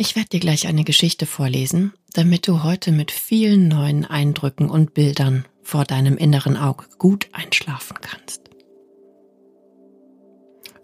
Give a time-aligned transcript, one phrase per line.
[0.00, 4.94] Ich werde dir gleich eine Geschichte vorlesen, damit du heute mit vielen neuen Eindrücken und
[4.94, 8.40] Bildern vor deinem inneren Auge gut einschlafen kannst.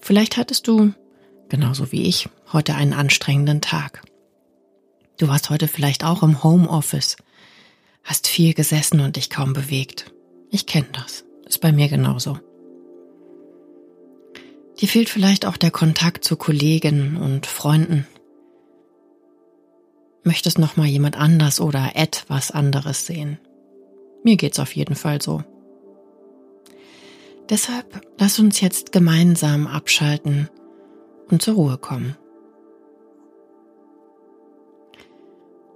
[0.01, 0.93] Vielleicht hattest du,
[1.49, 4.03] genauso wie ich, heute einen anstrengenden Tag.
[5.17, 7.17] Du warst heute vielleicht auch im Homeoffice,
[8.05, 10.13] hast viel gesessen und dich kaum bewegt.
[10.51, 12.39] Ich kenne das, ist bei mir genauso.
[14.79, 18.07] Dir fehlt vielleicht auch der Kontakt zu Kollegen und Freunden
[20.27, 23.39] möchtest noch mal jemand anders oder etwas anderes sehen.
[24.23, 25.43] Mir geht's auf jeden Fall so.
[27.49, 30.51] Deshalb lass uns jetzt gemeinsam abschalten
[31.31, 32.17] und zur Ruhe kommen.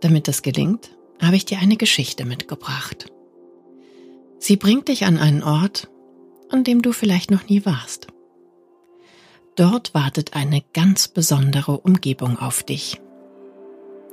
[0.01, 0.91] Damit das gelingt,
[1.23, 3.07] habe ich dir eine Geschichte mitgebracht.
[4.39, 5.91] Sie bringt dich an einen Ort,
[6.49, 8.09] an dem du vielleicht noch nie warst.
[9.55, 13.01] Dort wartet eine ganz besondere Umgebung auf dich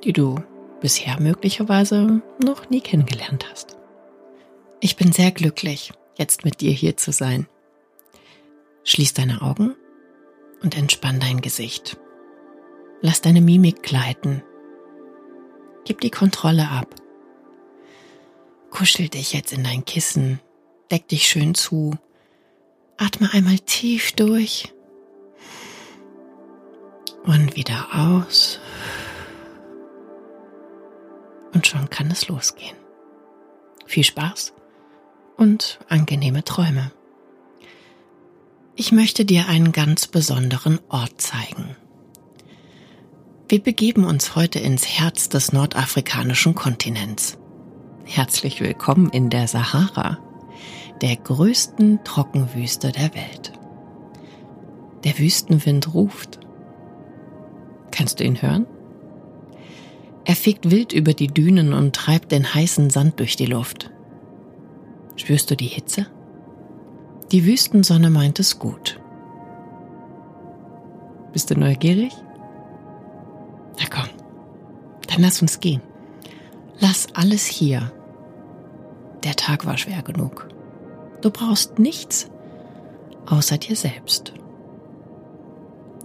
[0.03, 0.35] die du
[0.81, 3.77] bisher möglicherweise noch nie kennengelernt hast.
[4.79, 7.47] Ich bin sehr glücklich, jetzt mit dir hier zu sein.
[8.83, 9.75] Schließ deine Augen
[10.61, 11.97] und entspann dein Gesicht.
[13.01, 14.43] Lass deine Mimik gleiten.
[15.85, 16.95] Gib die Kontrolle ab.
[18.69, 20.39] Kuschel dich jetzt in dein Kissen,
[20.91, 21.95] deck dich schön zu,
[22.97, 24.73] atme einmal tief durch
[27.23, 28.59] und wieder aus
[31.53, 32.75] und schon kann es losgehen.
[33.85, 34.53] Viel Spaß
[35.37, 36.91] und angenehme Träume.
[38.75, 41.75] Ich möchte dir einen ganz besonderen Ort zeigen.
[43.49, 47.37] Wir begeben uns heute ins Herz des nordafrikanischen Kontinents.
[48.03, 50.19] Herzlich willkommen in der Sahara,
[51.01, 53.53] der größten Trockenwüste der Welt.
[55.03, 56.39] Der Wüstenwind ruft.
[57.91, 58.67] Kannst du ihn hören?
[60.27, 63.91] Er fegt wild über die Dünen und treibt den heißen Sand durch die Luft.
[65.15, 66.05] Spürst du die Hitze?
[67.31, 68.99] Die Wüstensonne meint es gut.
[71.31, 72.11] Bist du neugierig?
[73.79, 74.09] Na komm,
[75.07, 75.81] dann lass uns gehen.
[76.77, 77.93] Lass alles hier.
[79.23, 80.49] Der Tag war schwer genug.
[81.21, 82.29] Du brauchst nichts
[83.27, 84.33] außer dir selbst.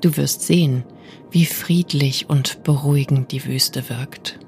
[0.01, 0.85] Du wirst sehen,
[1.31, 4.39] wie friedlich und beruhigend die Wüste wirkt.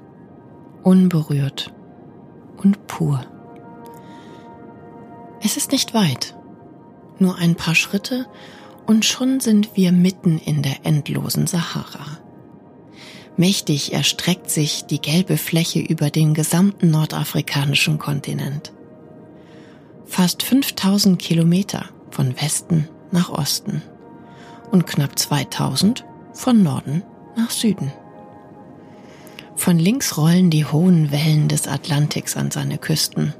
[0.83, 1.73] Unberührt
[2.57, 3.25] und pur.
[5.41, 6.35] Es ist nicht weit,
[7.19, 8.27] nur ein paar Schritte
[8.85, 12.19] und schon sind wir mitten in der endlosen Sahara.
[13.37, 18.71] Mächtig erstreckt sich die gelbe Fläche über den gesamten nordafrikanischen Kontinent.
[20.05, 23.81] Fast 5000 Kilometer von Westen nach Osten
[24.71, 27.03] und knapp 2000 von Norden
[27.35, 27.91] nach Süden.
[29.55, 33.33] Von links rollen die hohen Wellen des Atlantiks an seine Küsten.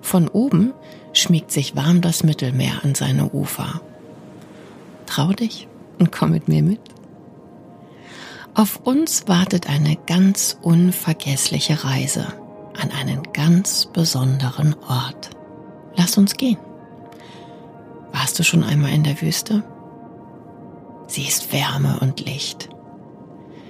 [0.00, 0.72] Von oben
[1.12, 3.80] schmiegt sich warm das Mittelmeer an seine Ufer.
[5.06, 5.68] Trau dich
[5.98, 6.80] und komm mit mir mit.
[8.54, 12.26] Auf uns wartet eine ganz unvergessliche Reise
[12.80, 15.30] an einen ganz besonderen Ort.
[15.96, 16.58] Lass uns gehen.
[18.12, 19.62] Warst du schon einmal in der Wüste?
[21.10, 22.68] Sie ist Wärme und Licht.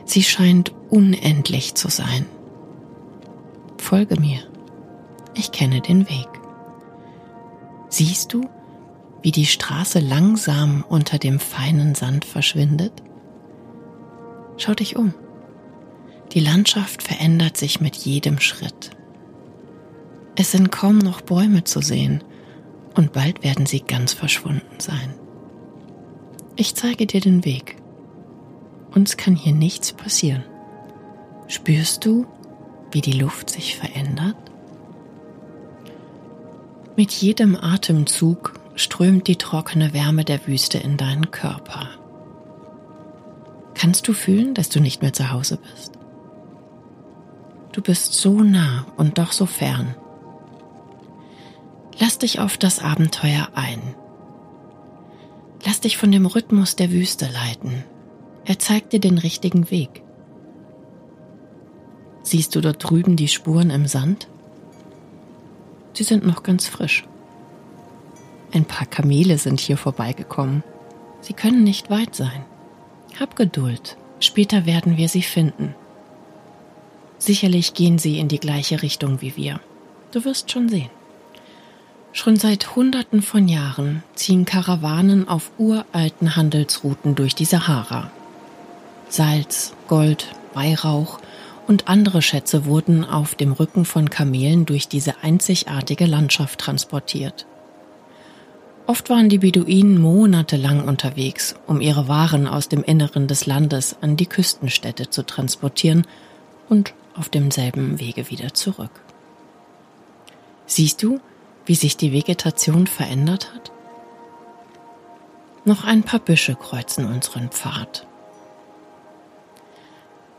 [0.04, 2.26] Sie scheint unendlich zu sein.
[3.78, 4.40] Folge mir.
[5.34, 6.28] Ich kenne den Weg.
[7.88, 8.46] Siehst du,
[9.22, 12.92] wie die Straße langsam unter dem feinen Sand verschwindet?
[14.58, 15.14] Schau dich um.
[16.32, 18.90] Die Landschaft verändert sich mit jedem Schritt.
[20.36, 22.22] Es sind kaum noch Bäume zu sehen
[22.96, 25.14] und bald werden sie ganz verschwunden sein.
[26.60, 27.76] Ich zeige dir den Weg.
[28.94, 30.44] Uns kann hier nichts passieren.
[31.48, 32.26] Spürst du,
[32.90, 34.36] wie die Luft sich verändert?
[36.96, 41.88] Mit jedem Atemzug strömt die trockene Wärme der Wüste in deinen Körper.
[43.72, 45.92] Kannst du fühlen, dass du nicht mehr zu Hause bist?
[47.72, 49.94] Du bist so nah und doch so fern.
[51.98, 53.80] Lass dich auf das Abenteuer ein
[55.64, 57.84] Lass dich von dem Rhythmus der Wüste leiten.
[58.44, 60.02] Er zeigt dir den richtigen Weg.
[62.22, 64.28] Siehst du dort drüben die Spuren im Sand?
[65.92, 67.04] Sie sind noch ganz frisch.
[68.52, 70.62] Ein paar Kamele sind hier vorbeigekommen.
[71.20, 72.44] Sie können nicht weit sein.
[73.18, 73.96] Hab Geduld.
[74.18, 75.74] Später werden wir sie finden.
[77.18, 79.60] Sicherlich gehen sie in die gleiche Richtung wie wir.
[80.10, 80.90] Du wirst schon sehen.
[82.12, 88.10] Schon seit Hunderten von Jahren ziehen Karawanen auf uralten Handelsrouten durch die Sahara.
[89.08, 91.20] Salz, Gold, Weihrauch
[91.68, 97.46] und andere Schätze wurden auf dem Rücken von Kamelen durch diese einzigartige Landschaft transportiert.
[98.88, 104.16] Oft waren die Beduinen monatelang unterwegs, um ihre Waren aus dem Inneren des Landes an
[104.16, 106.08] die Küstenstädte zu transportieren
[106.68, 108.90] und auf demselben Wege wieder zurück.
[110.66, 111.20] Siehst du,
[111.70, 113.70] wie sich die Vegetation verändert hat?
[115.64, 118.08] Noch ein paar Büsche kreuzen unseren Pfad.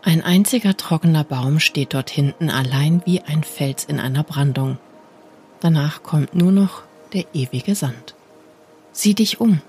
[0.02, 4.78] Ein einziger trockener Baum steht dort hinten allein wie ein Fels in einer Brandung.
[5.62, 6.82] Danach kommt nur noch
[7.14, 8.14] der ewige Sand.
[8.92, 9.62] Sieh dich um.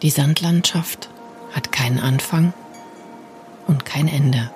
[0.00, 1.10] Die Sandlandschaft
[1.52, 2.54] hat keinen Anfang
[3.66, 4.50] und kein Ende.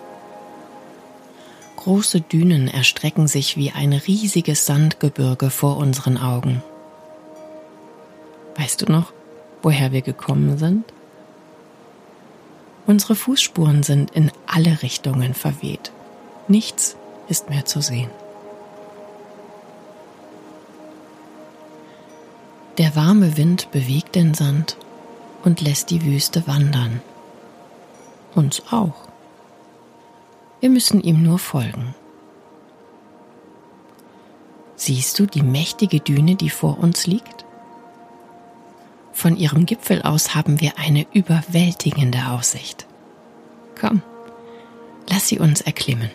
[1.82, 6.62] Große Dünen erstrecken sich wie ein riesiges Sandgebirge vor unseren Augen.
[8.54, 9.12] Weißt du noch,
[9.62, 10.84] woher wir gekommen sind?
[12.86, 15.90] Unsere Fußspuren sind in alle Richtungen verweht.
[16.46, 16.96] Nichts
[17.28, 18.10] ist mehr zu sehen.
[22.78, 24.76] Der warme Wind bewegt den Sand
[25.42, 27.02] und lässt die Wüste wandern.
[28.36, 29.11] Uns auch.
[30.62, 31.92] Wir müssen ihm nur folgen.
[34.76, 37.44] Siehst du die mächtige Düne, die vor uns liegt?
[39.12, 42.86] Von ihrem Gipfel aus haben wir eine überwältigende Aussicht.
[43.80, 44.02] Komm,
[45.10, 46.12] lass sie uns erklimmen.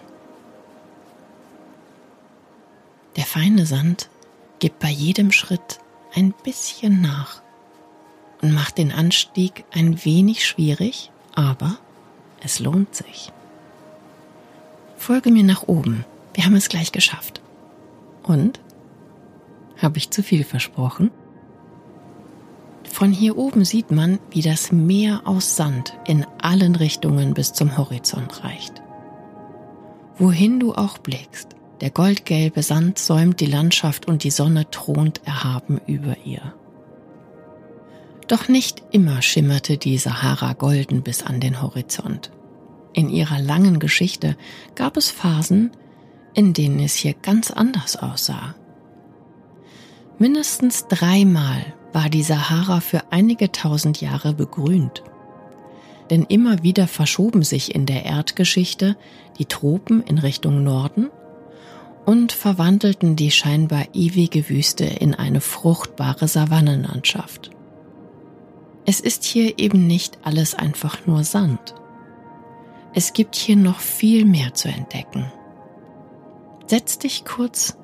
[3.18, 4.10] Der feine Sand
[4.60, 5.82] gibt bei jedem Schritt
[6.16, 7.42] ein bisschen nach
[8.42, 11.78] und macht den Anstieg ein wenig schwierig, aber
[12.40, 13.34] es lohnt sich.
[14.98, 16.06] Folge mir nach oben.
[16.34, 17.42] Wir haben es gleich geschafft.
[18.24, 18.60] Und?
[19.78, 21.12] Habe ich zu viel versprochen?
[22.84, 27.78] Von hier oben sieht man, wie das Meer aus Sand in allen Richtungen bis zum
[27.78, 28.82] Horizont reicht.
[30.18, 31.50] Wohin du auch blickst,
[31.82, 36.54] der goldgelbe Sand säumt die Landschaft und die Sonne thront erhaben über ihr.
[38.28, 42.32] Doch nicht immer schimmerte die Sahara golden bis an den Horizont.
[42.94, 44.36] In ihrer langen Geschichte
[44.75, 45.72] gab es Phasen,
[46.34, 48.56] in denen es hier ganz anders aussah.
[50.19, 55.04] Mindestens dreimal war die Sahara für einige tausend Jahre begrünt.
[56.10, 58.98] Denn immer wieder verschoben sich in der Erdgeschichte
[59.38, 61.10] die Tropen in Richtung Norden
[62.06, 67.51] und verwandelten die scheinbar ewige Wüste in eine fruchtbare Savannenlandschaft.
[68.86, 71.75] Es ist hier eben nicht alles einfach nur Sand.
[72.98, 75.32] Es gibt hier noch viel mehr zu entdecken.
[76.66, 77.78] Setz dich kurz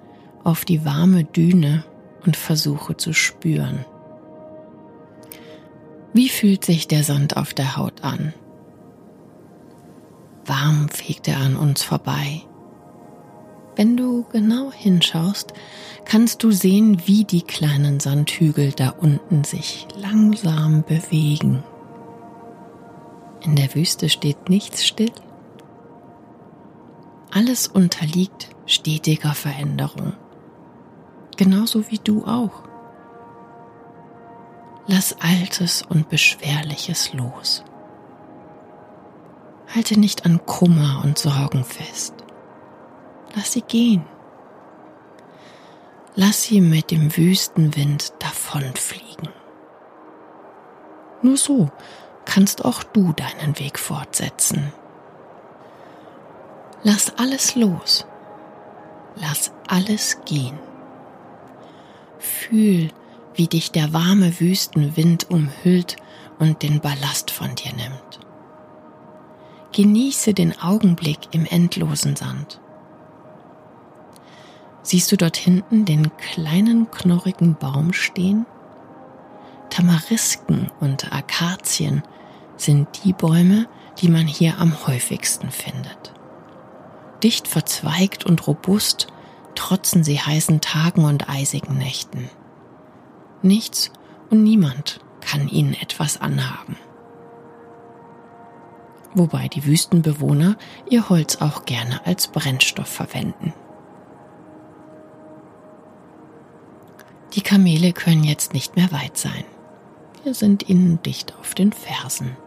[0.44, 1.84] auf die warme Düne
[2.26, 3.86] und versuche zu spüren.
[6.14, 8.34] Wie fühlt sich der Sand auf der Haut an?
[10.48, 12.42] Warm fegt er an uns vorbei.
[13.76, 15.54] Wenn du genau hinschaust,
[16.06, 21.64] kannst du sehen, wie die kleinen Sandhügel da unten sich langsam bewegen.
[23.44, 25.12] In der Wüste steht nichts still.
[27.32, 30.14] Alles unterliegt stetiger Veränderung.
[31.36, 32.64] Genauso wie du auch.
[34.88, 37.64] Lass Altes und Beschwerliches los.
[39.74, 42.14] Halte nicht an Kummer und Sorgen fest.
[43.36, 44.06] Lass sie gehen.
[46.16, 49.30] Lass sie mit dem Wüstenwind davonfliegen.
[51.24, 51.72] Nur so
[52.34, 54.74] kannst auch du deinen Weg fortsetzen.
[56.82, 58.08] Lass alles los.
[59.16, 60.58] Lass alles gehen.
[62.18, 62.90] Fühl,
[63.36, 65.98] wie dich der warme Wüstenwind umhüllt
[66.40, 68.20] und den Ballast von dir nimmt.
[69.72, 72.60] Genieße den Augenblick im endlosen Sand.
[74.82, 78.48] Siehst du dort hinten den kleinen knorrigen Baum stehen?
[79.70, 82.02] Tamarisken und Akazien
[82.64, 83.68] sind die Bäume,
[84.00, 86.14] die man hier am häufigsten findet.
[87.22, 89.08] Dicht verzweigt und robust
[89.56, 92.30] trotzen sie heißen Tagen und eisigen Nächten.
[93.42, 93.92] Nichts
[94.30, 96.76] und niemand kann ihnen etwas anhaben.
[99.14, 100.58] Wobei die Wüstenbewohner
[100.90, 103.54] ihr Holz auch gerne als Brennstoff verwenden.
[107.34, 109.44] Die Kamele können jetzt nicht mehr weit sein.
[110.24, 112.38] Wir sind ihnen dicht auf den Fersen.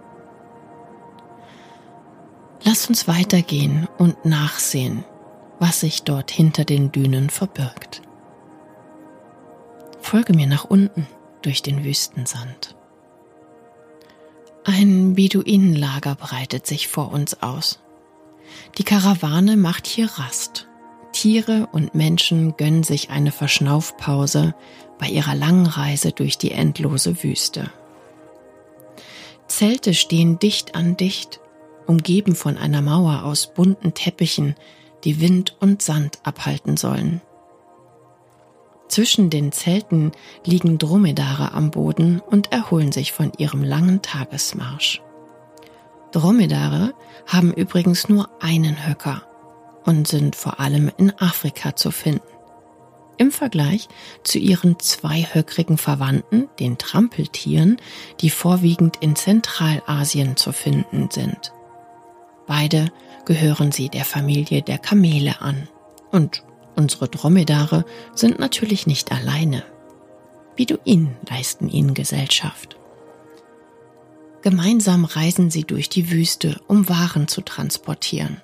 [2.66, 5.04] Lass uns weitergehen und nachsehen,
[5.60, 8.02] was sich dort hinter den Dünen verbirgt.
[10.00, 11.06] Folge mir nach unten
[11.42, 12.74] durch den Wüstensand.
[14.64, 17.78] Ein Beduinenlager breitet sich vor uns aus.
[18.78, 20.66] Die Karawane macht hier Rast.
[21.12, 24.56] Tiere und Menschen gönnen sich eine Verschnaufpause
[24.98, 27.70] bei ihrer langen Reise durch die endlose Wüste.
[29.46, 31.38] Zelte stehen dicht an dicht,
[31.86, 34.54] umgeben von einer Mauer aus bunten Teppichen,
[35.04, 37.20] die Wind und Sand abhalten sollen.
[38.88, 40.12] Zwischen den Zelten
[40.44, 45.02] liegen Dromedare am Boden und erholen sich von ihrem langen Tagesmarsch.
[46.12, 46.94] Dromedare
[47.26, 49.22] haben übrigens nur einen Höcker
[49.84, 52.22] und sind vor allem in Afrika zu finden.
[53.18, 53.88] Im Vergleich
[54.22, 57.78] zu ihren zweihöckrigen Verwandten, den Trampeltieren,
[58.20, 61.52] die vorwiegend in Zentralasien zu finden sind.
[62.46, 62.92] Beide
[63.24, 65.68] gehören sie der Familie der Kamele an
[66.12, 66.44] und
[66.76, 69.64] Unsere Dromedare sind natürlich nicht alleine.
[70.56, 72.76] Beduinen leisten ihnen Gesellschaft.
[74.42, 78.42] Gemeinsam reisen sie durch die Wüste, um Waren zu transportieren.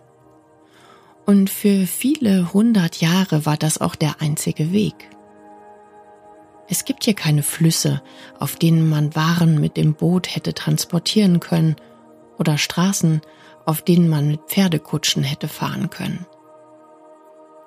[1.26, 4.94] Und für viele hundert Jahre war das auch der einzige Weg.
[6.68, 8.02] Es gibt hier keine Flüsse,
[8.38, 11.76] auf denen man Waren mit dem Boot hätte transportieren können,
[12.38, 13.20] oder Straßen,
[13.66, 16.26] auf denen man mit Pferdekutschen hätte fahren können.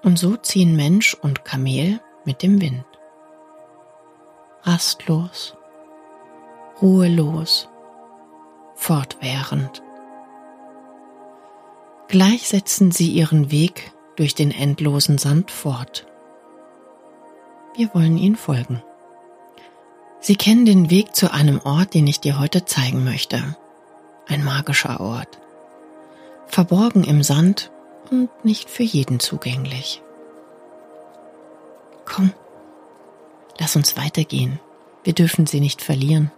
[0.04, 2.86] Und so ziehen Mensch und Kamel mit dem Wind.
[4.64, 5.56] Rastlos,
[6.82, 7.70] ruhelos,
[8.76, 9.82] fortwährend.
[12.08, 16.06] Gleich setzen sie ihren Weg durch den endlosen Sand fort.
[17.76, 18.82] Wir wollen ihnen folgen.
[20.20, 23.56] Sie kennen den Weg zu einem Ort, den ich dir heute zeigen möchte.
[24.28, 25.40] Ein magischer Ort.
[26.48, 27.72] Verborgen im Sand
[28.12, 30.02] und nicht für jeden zugänglich.
[32.06, 32.32] Komm,
[33.60, 34.60] lass uns weitergehen.
[35.04, 36.32] Wir dürfen sie nicht verlieren.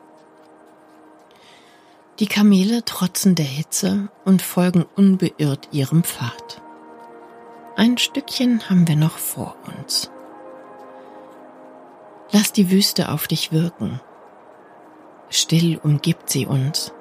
[2.20, 6.62] Die Kamele trotzen der Hitze und folgen unbeirrt ihrem Pfad.
[7.76, 10.10] Ein Stückchen haben wir noch vor uns.
[12.32, 14.02] Lass die Wüste auf dich wirken.
[15.30, 16.92] Still umgibt sie uns.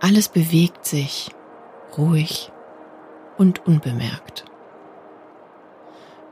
[0.00, 1.30] Alles bewegt sich,
[1.96, 2.50] ruhig
[3.36, 4.44] und unbemerkt.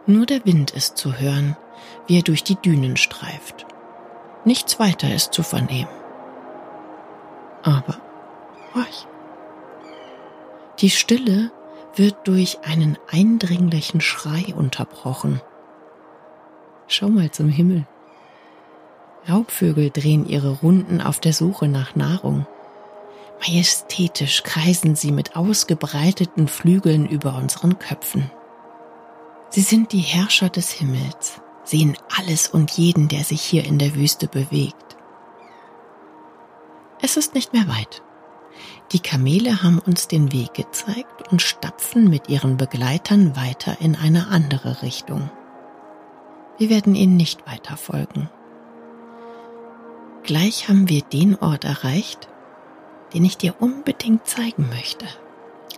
[0.07, 1.57] Nur der Wind ist zu hören,
[2.07, 3.67] wie er durch die Dünen streift.
[4.45, 5.91] Nichts weiter ist zu vernehmen.
[7.63, 7.99] Aber
[8.75, 9.07] horch.
[10.81, 11.51] Die Stille
[11.95, 15.43] wird durch einen eindringlichen Schrei unterbrochen.
[16.87, 17.87] Schau mal zum Himmel.
[19.29, 22.47] Raubvögel drehen ihre Runden auf der Suche nach Nahrung.
[23.41, 28.31] Majestätisch kreisen sie mit ausgebreiteten Flügeln über unseren Köpfen.
[29.51, 33.95] Sie sind die Herrscher des Himmels, sehen alles und jeden, der sich hier in der
[33.95, 34.97] Wüste bewegt.
[37.01, 38.03] Es ist nicht mehr weit.
[38.93, 44.29] Die Kamele haben uns den Weg gezeigt und stapfen mit ihren Begleitern weiter in eine
[44.29, 45.31] andere Richtung.
[46.59, 48.29] Wir werden ihnen nicht weiter folgen.
[50.25, 52.29] Gleich haben wir den Ort erreicht,
[53.15, 55.07] den ich dir unbedingt zeigen möchte.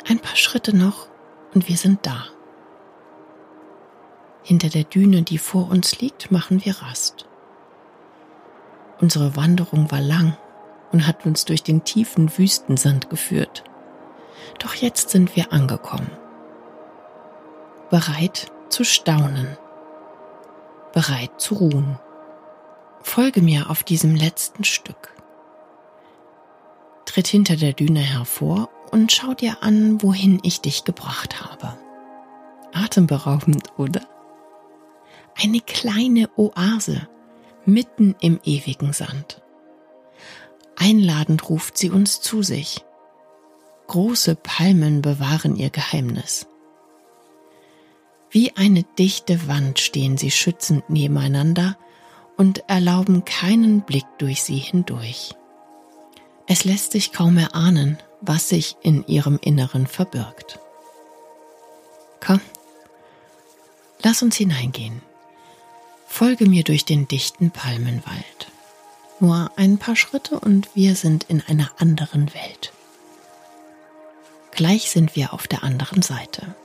[0.09, 1.09] Ein paar Schritte noch
[1.55, 2.25] und wir sind da.
[4.43, 7.27] Hinter der Düne, die vor uns liegt, machen wir Rast.
[9.01, 10.37] Unsere Wanderung war lang
[10.93, 13.65] und hat uns durch den tiefen Wüstensand geführt.
[14.59, 16.11] Doch jetzt sind wir angekommen.
[17.91, 19.57] Bereit zu staunen.
[20.93, 21.99] Bereit zu ruhen.
[23.03, 25.15] Folge mir auf diesem letzten Stück.
[27.07, 31.77] Tritt hinter der Düne hervor und schau dir an, wohin ich dich gebracht habe.
[32.73, 34.03] Atemberaubend, oder?
[35.43, 37.09] eine kleine Oase
[37.65, 39.43] mitten im ewigen Sand.
[40.77, 42.85] Einladend ruft sie uns zu sich.
[43.87, 46.47] Große Palmen bewahren ihr Geheimnis.
[48.31, 51.77] Wie eine dichte Wand stehen sie schützend nebeneinander
[52.37, 55.35] und erlauben keinen Blick durch sie hindurch.
[56.53, 60.59] Es lässt sich kaum erahnen, was sich in ihrem Inneren verbirgt.
[62.19, 62.41] Komm,
[64.03, 65.01] lass uns hineingehen.
[66.09, 68.49] Folge mir durch den dichten Palmenwald.
[69.21, 72.73] Nur ein paar Schritte und wir sind in einer anderen Welt.
[74.51, 76.57] Gleich sind wir auf der anderen Seite.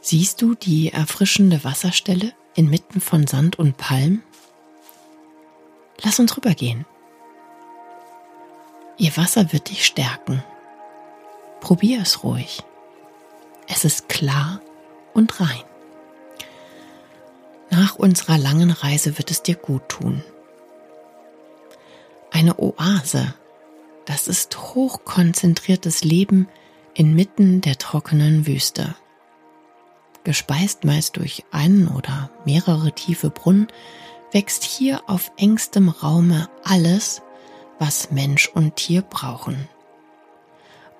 [0.00, 4.20] Siehst du die erfrischende Wasserstelle, inmitten von Sand und Palm?
[6.02, 6.86] Lass uns rübergehen.
[8.98, 10.42] Ihr Wasser wird dich stärken.
[11.60, 12.62] Probier es ruhig.
[13.68, 14.60] Es ist klar
[15.12, 15.62] und rein.
[17.70, 20.22] Nach unserer langen Reise wird es dir gut tun.
[22.30, 23.34] Eine Oase,
[24.04, 26.48] das ist hochkonzentriertes Leben
[26.94, 28.94] inmitten der trockenen Wüste.
[30.24, 33.68] Gespeist meist durch einen oder mehrere tiefe Brunnen,
[34.32, 37.22] wächst hier auf engstem Raume alles,
[37.78, 39.68] was Mensch und Tier brauchen.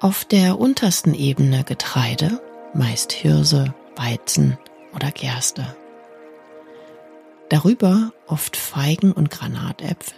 [0.00, 2.40] Auf der untersten Ebene Getreide,
[2.74, 4.58] meist Hirse, Weizen
[4.94, 5.74] oder Gerste.
[7.48, 10.16] Darüber oft Feigen und Granatäpfel.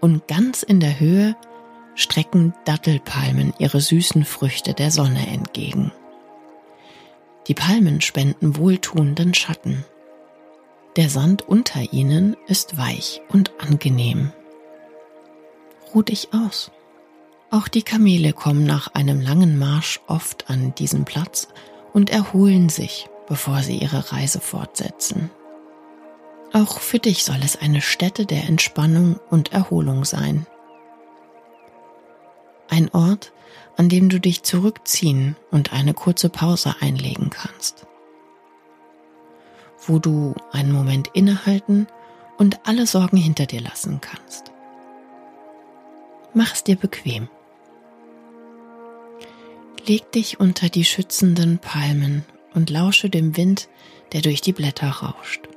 [0.00, 1.36] Und ganz in der Höhe
[1.96, 5.92] strecken Dattelpalmen ihre süßen Früchte der Sonne entgegen.
[7.48, 9.84] Die Palmen spenden wohltuenden Schatten.
[10.96, 14.32] Der Sand unter ihnen ist weich und angenehm.
[15.94, 16.70] Ruh dich aus.
[17.50, 21.48] Auch die Kamele kommen nach einem langen Marsch oft an diesen Platz
[21.94, 25.30] und erholen sich, bevor sie ihre Reise fortsetzen.
[26.52, 30.46] Auch für dich soll es eine Stätte der Entspannung und Erholung sein.
[32.68, 33.32] Ein Ort,
[33.76, 37.86] an dem du dich zurückziehen und eine kurze Pause einlegen kannst.
[39.86, 41.86] Wo du einen Moment innehalten
[42.36, 44.52] und alle Sorgen hinter dir lassen kannst.
[46.38, 47.28] Mach es dir bequem.
[49.88, 53.68] Leg dich unter die schützenden Palmen und lausche dem Wind,
[54.12, 55.48] der durch die Blätter rauscht.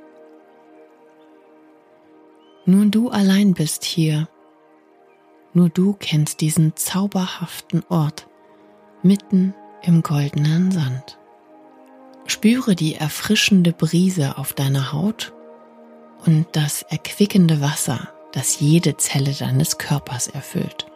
[2.66, 4.28] Nur du allein bist hier.
[5.52, 8.26] Nur du kennst diesen zauberhaften Ort
[9.04, 11.16] mitten im goldenen Sand.
[12.26, 15.32] Spüre die erfrischende Brise auf deiner Haut
[16.26, 20.86] und das erquickende Wasser, das jede Zelle deines Körpers erfüllt.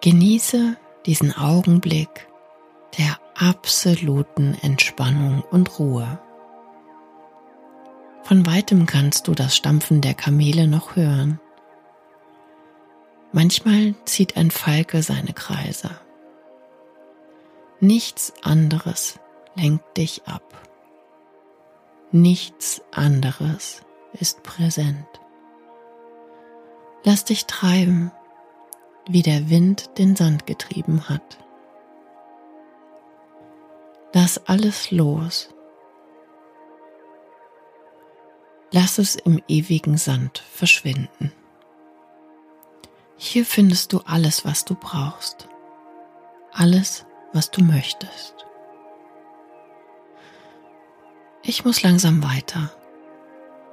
[0.00, 2.28] Genieße diesen Augenblick
[2.98, 6.18] der absoluten Entspannung und Ruhe.
[8.22, 11.40] Von weitem kannst du das Stampfen der Kamele noch hören.
[13.32, 15.90] Manchmal zieht ein Falke seine Kreise.
[17.80, 19.18] Nichts anderes
[19.54, 20.42] lenkt dich ab.
[22.10, 25.06] Nichts anderes ist präsent.
[27.04, 28.12] Lass dich treiben,
[29.08, 31.38] wie der Wind den Sand getrieben hat.
[34.12, 35.48] Lass alles los
[38.70, 41.32] Lass es im ewigen Sand verschwinden.
[43.16, 45.48] Hier findest du alles, was du brauchst.
[46.52, 48.34] Alles, was du möchtest.
[51.42, 52.70] Ich muss langsam weiter,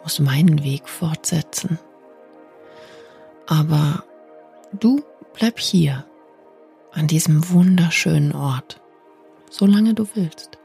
[0.05, 1.77] muss meinen Weg fortsetzen.
[3.47, 4.05] Aber
[4.71, 6.05] du bleib hier,
[6.93, 8.79] an diesem wunderschönen Ort,
[9.49, 10.57] solange du willst.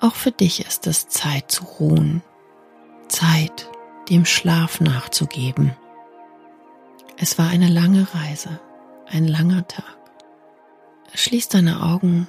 [0.00, 2.22] Auch für dich ist es Zeit zu ruhen
[3.10, 3.68] Zeit,
[4.08, 5.72] dem Schlaf nachzugeben.
[7.18, 8.60] Es war eine lange Reise,
[9.06, 9.98] ein langer Tag.
[11.14, 12.28] Schließ deine Augen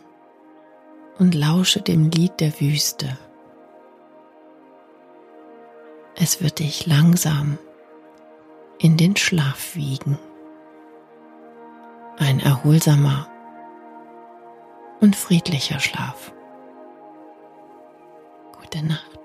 [1.18, 3.18] und lausche dem Lied der Wüste.
[6.24, 7.58] Es wird dich langsam
[8.78, 10.20] in den Schlaf wiegen.
[12.20, 13.28] Ein erholsamer
[15.00, 16.32] und friedlicher Schlaf.
[18.56, 19.21] Gute Nacht.